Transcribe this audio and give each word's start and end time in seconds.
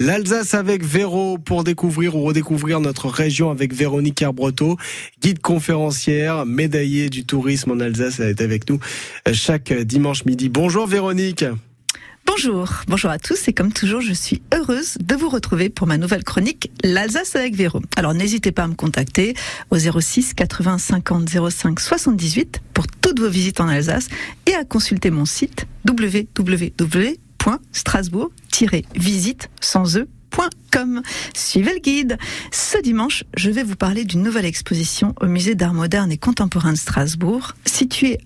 L'Alsace 0.00 0.54
avec 0.54 0.84
Véro 0.84 1.38
pour 1.38 1.64
découvrir 1.64 2.14
ou 2.14 2.22
redécouvrir 2.22 2.78
notre 2.78 3.08
région 3.08 3.50
avec 3.50 3.74
Véronique 3.74 4.22
Herbreto, 4.22 4.76
guide 5.20 5.40
conférencière, 5.40 6.46
médaillée 6.46 7.10
du 7.10 7.24
tourisme 7.24 7.72
en 7.72 7.80
Alsace. 7.80 8.20
Elle 8.20 8.28
est 8.28 8.40
avec 8.40 8.70
nous 8.70 8.78
chaque 9.32 9.72
dimanche 9.72 10.24
midi. 10.24 10.48
Bonjour 10.48 10.86
Véronique. 10.86 11.44
Bonjour, 12.26 12.70
bonjour 12.86 13.10
à 13.10 13.18
tous 13.18 13.48
et 13.48 13.52
comme 13.52 13.72
toujours 13.72 14.00
je 14.00 14.12
suis 14.12 14.40
heureuse 14.54 14.98
de 15.00 15.16
vous 15.16 15.28
retrouver 15.28 15.68
pour 15.68 15.88
ma 15.88 15.98
nouvelle 15.98 16.22
chronique 16.22 16.70
L'Alsace 16.84 17.34
avec 17.34 17.56
Véro. 17.56 17.80
Alors 17.96 18.14
n'hésitez 18.14 18.52
pas 18.52 18.62
à 18.62 18.68
me 18.68 18.74
contacter 18.74 19.34
au 19.70 19.78
06 19.78 20.34
80 20.34 20.78
50 20.78 21.28
05 21.50 21.80
78 21.80 22.60
pour 22.72 22.86
toutes 22.86 23.18
vos 23.18 23.30
visites 23.30 23.60
en 23.60 23.66
Alsace 23.66 24.06
et 24.46 24.54
à 24.54 24.64
consulter 24.64 25.10
mon 25.10 25.24
site 25.24 25.66
www.strasbourg-visite 27.44 29.50
sans 29.60 29.96
e 29.96 30.08
Suivez 31.34 31.74
le 31.74 31.80
guide. 31.80 32.18
Ce 32.52 32.80
dimanche, 32.80 33.24
je 33.36 33.50
vais 33.50 33.64
vous 33.64 33.76
parler 33.76 34.04
d'une 34.04 34.22
nouvelle 34.22 34.44
exposition 34.44 35.14
au 35.20 35.26
musée 35.26 35.54
d'art 35.54 35.74
moderne 35.74 36.12
et 36.12 36.18
contemporain 36.18 36.72
de 36.72 36.78
Strasbourg, 36.78 37.54
située 37.64 38.18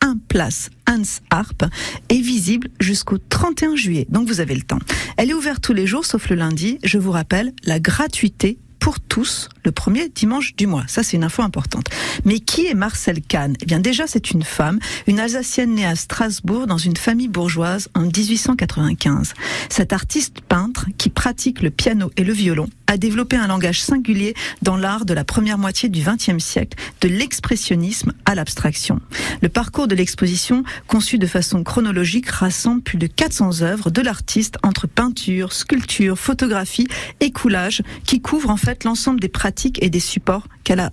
un 0.00 0.16
place 0.28 0.70
Hans 0.88 1.02
Harp 1.30 1.64
est 2.08 2.20
visible 2.20 2.68
jusqu'au 2.80 3.18
31 3.18 3.76
juillet. 3.76 4.06
Donc 4.08 4.26
vous 4.26 4.40
avez 4.40 4.56
le 4.56 4.62
temps. 4.62 4.80
Elle 5.16 5.30
est 5.30 5.34
ouverte 5.34 5.62
tous 5.62 5.72
les 5.72 5.86
jours 5.86 6.04
sauf 6.04 6.28
le 6.28 6.36
lundi. 6.36 6.78
Je 6.82 6.98
vous 6.98 7.12
rappelle 7.12 7.52
la 7.62 7.78
gratuité 7.78 8.58
pour 8.80 8.98
tous 8.98 9.48
le 9.64 9.72
premier 9.72 10.08
dimanche 10.08 10.54
du 10.56 10.66
mois. 10.66 10.84
Ça, 10.88 11.02
c'est 11.02 11.16
une 11.16 11.24
info 11.24 11.42
importante. 11.42 11.88
Mais 12.24 12.40
qui 12.40 12.66
est 12.66 12.74
Marcel 12.74 13.22
Kahn? 13.22 13.54
Eh 13.62 13.66
bien, 13.66 13.80
déjà, 13.80 14.06
c'est 14.06 14.30
une 14.30 14.42
femme, 14.42 14.78
une 15.06 15.20
Alsacienne 15.20 15.74
née 15.74 15.86
à 15.86 15.96
Strasbourg 15.96 16.66
dans 16.66 16.78
une 16.78 16.96
famille 16.96 17.28
bourgeoise 17.28 17.88
en 17.94 18.02
1895. 18.02 19.34
Cet 19.68 19.92
artiste 19.92 20.40
peintre 20.40 20.86
qui 20.98 21.10
pratique 21.10 21.62
le 21.62 21.70
piano 21.70 22.10
et 22.16 22.24
le 22.24 22.32
violon 22.32 22.68
a 22.86 22.98
développé 22.98 23.36
un 23.36 23.46
langage 23.46 23.80
singulier 23.80 24.34
dans 24.60 24.76
l'art 24.76 25.06
de 25.06 25.14
la 25.14 25.24
première 25.24 25.56
moitié 25.56 25.88
du 25.88 26.02
XXe 26.02 26.44
siècle, 26.44 26.76
de 27.00 27.08
l'expressionnisme 27.08 28.12
à 28.26 28.34
l'abstraction. 28.34 29.00
Le 29.40 29.48
parcours 29.48 29.88
de 29.88 29.94
l'exposition, 29.94 30.62
conçu 30.88 31.16
de 31.16 31.26
façon 31.26 31.62
chronologique, 31.62 32.28
rassemble 32.28 32.82
plus 32.82 32.98
de 32.98 33.06
400 33.06 33.62
œuvres 33.62 33.90
de 33.90 34.02
l'artiste 34.02 34.56
entre 34.62 34.86
peinture, 34.86 35.52
sculpture, 35.54 36.18
photographie 36.18 36.86
et 37.20 37.30
coulage, 37.30 37.82
qui 38.04 38.20
couvrent 38.20 38.50
en 38.50 38.58
fait 38.58 38.84
l'ensemble 38.84 39.20
des 39.20 39.28
pratiques 39.28 39.51
et 39.80 39.90
des 39.90 40.00
supports 40.00 40.46
qu'elle 40.64 40.80
a 40.80 40.90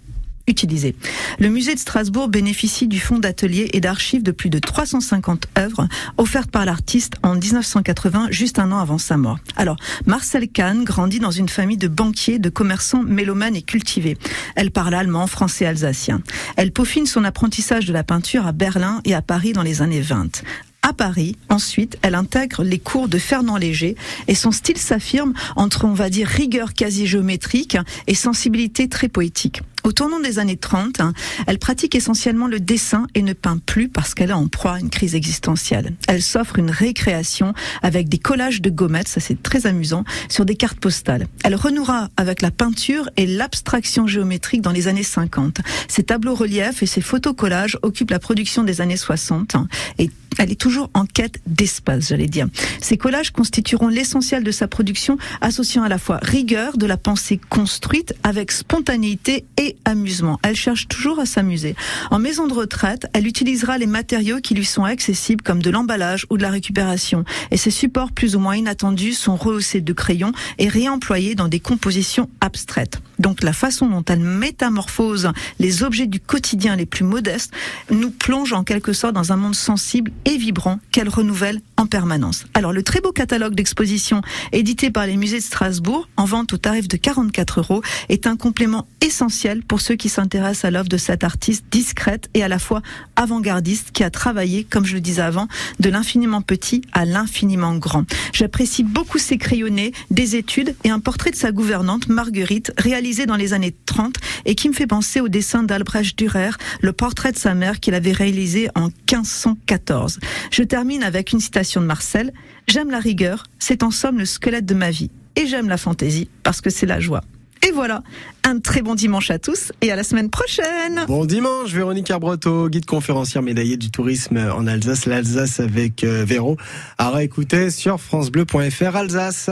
Le 1.39 1.49
musée 1.49 1.75
de 1.75 1.79
Strasbourg 1.79 2.27
bénéficie 2.27 2.87
du 2.87 2.99
fonds 2.99 3.19
d'atelier 3.19 3.69
et 3.73 3.81
d'archives 3.81 4.23
de 4.23 4.31
plus 4.31 4.49
de 4.49 4.59
350 4.59 5.47
œuvres 5.57 5.87
offertes 6.17 6.49
par 6.49 6.65
l'artiste 6.65 7.13
en 7.23 7.35
1980, 7.35 8.27
juste 8.31 8.57
un 8.57 8.71
an 8.71 8.79
avant 8.79 8.97
sa 8.97 9.17
mort. 9.17 9.37
Alors, 9.57 9.77
Marcel 10.05 10.47
Kahn 10.49 10.83
grandit 10.83 11.19
dans 11.19 11.31
une 11.31 11.49
famille 11.49 11.77
de 11.77 11.87
banquiers, 11.87 12.39
de 12.39 12.49
commerçants 12.49 13.03
mélomanes 13.03 13.55
et 13.55 13.61
cultivés. 13.61 14.17
Elle 14.55 14.71
parle 14.71 14.95
allemand, 14.95 15.27
français, 15.27 15.65
alsacien. 15.65 16.21
Elle 16.55 16.71
peaufine 16.71 17.05
son 17.05 17.23
apprentissage 17.23 17.85
de 17.85 17.93
la 17.93 18.03
peinture 18.03 18.47
à 18.47 18.51
Berlin 18.51 19.01
et 19.05 19.13
à 19.13 19.21
Paris 19.21 19.53
dans 19.53 19.63
les 19.63 19.81
années 19.81 20.01
20. 20.01 20.41
À 20.81 20.93
Paris, 20.93 21.35
ensuite, 21.49 21.97
elle 22.01 22.15
intègre 22.15 22.63
les 22.63 22.79
cours 22.79 23.09
de 23.09 23.17
Fernand 23.17 23.57
Léger 23.57 23.95
et 24.27 24.35
son 24.35 24.51
style 24.51 24.77
s'affirme 24.77 25.33
entre, 25.55 25.85
on 25.85 25.93
va 25.93 26.09
dire, 26.09 26.27
rigueur 26.27 26.73
quasi 26.73 27.05
géométrique 27.05 27.77
et 28.07 28.15
sensibilité 28.15 28.87
très 28.87 29.09
poétique. 29.09 29.61
Au 29.83 29.91
tournant 29.91 30.19
des 30.19 30.39
années 30.39 30.57
30, 30.57 30.99
hein, 30.99 31.13
elle 31.47 31.59
pratique 31.59 31.95
essentiellement 31.95 32.47
le 32.47 32.59
dessin 32.59 33.07
et 33.15 33.21
ne 33.21 33.33
peint 33.33 33.57
plus 33.57 33.89
parce 33.89 34.13
qu'elle 34.13 34.31
a 34.31 34.37
en 34.37 34.47
proie 34.47 34.73
à 34.73 34.79
une 34.79 34.89
crise 34.89 35.15
existentielle. 35.15 35.93
Elle 36.07 36.21
s'offre 36.21 36.59
une 36.59 36.71
récréation 36.71 37.53
avec 37.81 38.09
des 38.09 38.17
collages 38.17 38.61
de 38.61 38.69
gommettes, 38.69 39.07
ça 39.07 39.19
c'est 39.19 39.41
très 39.41 39.67
amusant, 39.67 40.03
sur 40.27 40.45
des 40.45 40.55
cartes 40.55 40.79
postales. 40.79 41.27
Elle 41.43 41.55
renouera 41.55 42.09
avec 42.17 42.41
la 42.41 42.51
peinture 42.51 43.09
et 43.17 43.25
l'abstraction 43.25 44.07
géométrique 44.07 44.61
dans 44.61 44.71
les 44.71 44.87
années 44.87 45.03
50. 45.03 45.59
Ses 45.87 46.03
tableaux 46.03 46.35
reliefs 46.35 46.83
et 46.83 46.85
ses 46.85 47.01
photos 47.01 47.35
collages 47.35 47.77
occupent 47.81 48.11
la 48.11 48.19
production 48.19 48.63
des 48.63 48.81
années 48.81 48.97
60 48.97 49.55
hein, 49.55 49.67
et 49.97 50.09
elle 50.37 50.51
est 50.51 50.59
toujours 50.59 50.89
en 50.93 51.05
quête 51.05 51.39
d'espace, 51.47 52.09
j'allais 52.09 52.27
dire. 52.27 52.47
Ces 52.81 52.97
collages 52.97 53.31
constitueront 53.31 53.87
l'essentiel 53.87 54.43
de 54.43 54.51
sa 54.51 54.67
production, 54.67 55.17
associant 55.41 55.83
à 55.83 55.89
la 55.89 55.97
fois 55.97 56.19
rigueur 56.21 56.77
de 56.77 56.85
la 56.85 56.97
pensée 56.97 57.39
construite 57.49 58.13
avec 58.23 58.51
spontanéité 58.51 59.45
et 59.57 59.77
amusement. 59.85 60.39
Elle 60.43 60.55
cherche 60.55 60.87
toujours 60.87 61.19
à 61.19 61.25
s'amuser. 61.25 61.75
En 62.11 62.19
maison 62.19 62.47
de 62.47 62.53
retraite, 62.53 63.07
elle 63.13 63.27
utilisera 63.27 63.77
les 63.77 63.87
matériaux 63.87 64.39
qui 64.41 64.53
lui 64.53 64.65
sont 64.65 64.83
accessibles 64.83 65.43
comme 65.43 65.61
de 65.61 65.69
l'emballage 65.69 66.25
ou 66.29 66.37
de 66.37 66.43
la 66.43 66.49
récupération. 66.49 67.23
Et 67.51 67.57
ces 67.57 67.71
supports 67.71 68.11
plus 68.11 68.35
ou 68.35 68.39
moins 68.39 68.55
inattendus 68.55 69.13
sont 69.13 69.35
rehaussés 69.35 69.81
de 69.81 69.93
crayons 69.93 70.31
et 70.57 70.67
réemployés 70.67 71.35
dans 71.35 71.47
des 71.47 71.59
compositions 71.59 72.29
abstraites. 72.41 73.01
Donc 73.19 73.43
la 73.43 73.53
façon 73.53 73.87
dont 73.87 74.03
elle 74.07 74.19
métamorphose 74.19 75.31
les 75.59 75.83
objets 75.83 76.07
du 76.07 76.19
quotidien 76.19 76.75
les 76.75 76.85
plus 76.85 77.03
modestes 77.03 77.51
nous 77.91 78.11
plonge 78.11 78.53
en 78.53 78.63
quelque 78.63 78.93
sorte 78.93 79.13
dans 79.13 79.33
un 79.33 79.35
monde 79.35 79.55
sensible 79.55 80.11
et 80.25 80.37
vibrant 80.37 80.79
qu'elle 80.91 81.09
renouvelle 81.09 81.61
en 81.79 81.87
permanence. 81.87 82.45
Alors 82.53 82.73
le 82.73 82.83
très 82.83 82.99
beau 82.99 83.13
catalogue 83.13 83.55
d'exposition 83.55 84.21
édité 84.51 84.91
par 84.91 85.07
les 85.07 85.15
musées 85.15 85.37
de 85.37 85.43
Strasbourg, 85.43 86.09
en 86.17 86.25
vente 86.25 86.51
au 86.51 86.57
tarif 86.57 86.89
de 86.89 86.97
44 86.97 87.61
euros, 87.61 87.81
est 88.09 88.27
un 88.27 88.35
complément 88.35 88.85
essentiel 88.99 89.63
pour 89.63 89.79
ceux 89.79 89.95
qui 89.95 90.09
s'intéressent 90.09 90.65
à 90.65 90.71
l'œuvre 90.71 90.89
de 90.89 90.97
cette 90.97 91.23
artiste 91.23 91.65
discrète 91.71 92.29
et 92.33 92.43
à 92.43 92.49
la 92.49 92.59
fois 92.59 92.81
avant-gardiste 93.15 93.91
qui 93.91 94.03
a 94.03 94.09
travaillé, 94.09 94.65
comme 94.65 94.85
je 94.85 94.93
le 94.93 94.99
disais 94.99 95.21
avant, 95.21 95.47
de 95.79 95.89
l'infiniment 95.89 96.41
petit 96.41 96.81
à 96.91 97.05
l'infiniment 97.05 97.75
grand. 97.75 98.03
J'apprécie 98.33 98.83
beaucoup 98.83 99.17
ses 99.17 99.37
crayonnés, 99.37 99.93
des 100.11 100.35
études 100.35 100.75
et 100.83 100.89
un 100.89 100.99
portrait 100.99 101.31
de 101.31 101.37
sa 101.37 101.53
gouvernante, 101.53 102.09
Marguerite, 102.09 102.73
réalisé 102.77 103.25
dans 103.25 103.37
les 103.37 103.53
années 103.53 103.75
30 103.85 104.15
et 104.45 104.55
qui 104.55 104.67
me 104.67 104.73
fait 104.73 104.87
penser 104.87 105.21
au 105.21 105.29
dessin 105.29 105.63
d'Albrecht 105.63 106.17
Dürer, 106.17 106.51
le 106.81 106.91
portrait 106.91 107.31
de 107.31 107.37
sa 107.37 107.53
mère 107.53 107.79
qu'il 107.79 107.93
avait 107.93 108.11
réalisé 108.11 108.67
en 108.75 108.87
1514. 108.87 110.19
Je 110.51 110.63
termine 110.63 111.03
avec 111.03 111.31
une 111.31 111.39
citation 111.39 111.68
de 111.75 111.85
Marcel. 111.85 112.33
J'aime 112.67 112.89
la 112.89 112.99
rigueur, 112.99 113.45
c'est 113.59 113.83
en 113.83 113.91
somme 113.91 114.17
le 114.17 114.25
squelette 114.25 114.65
de 114.65 114.73
ma 114.73 114.89
vie. 114.91 115.11
Et 115.35 115.45
j'aime 115.45 115.69
la 115.69 115.77
fantaisie 115.77 116.29
parce 116.43 116.61
que 116.61 116.69
c'est 116.69 116.85
la 116.85 116.99
joie. 116.99 117.21
Et 117.67 117.71
voilà, 117.71 118.03
un 118.45 118.59
très 118.59 118.81
bon 118.81 118.95
dimanche 118.95 119.31
à 119.31 119.37
tous 119.37 119.73
et 119.81 119.91
à 119.91 119.95
la 119.95 120.03
semaine 120.03 120.29
prochaine. 120.29 121.03
Bon 121.07 121.25
dimanche, 121.25 121.71
Véronique 121.71 122.09
Arbreto, 122.09 122.69
guide 122.69 122.85
conférencière 122.85 123.43
médaillée 123.43 123.75
du 123.75 123.91
tourisme 123.91 124.37
en 124.37 124.65
Alsace, 124.65 125.05
l'Alsace 125.05 125.59
avec 125.59 126.03
euh, 126.03 126.23
Véro. 126.25 126.57
À 126.97 127.09
réécouter 127.11 127.69
sur 127.69 127.99
francebleu.fr 127.99 128.95
Alsace. 128.95 129.49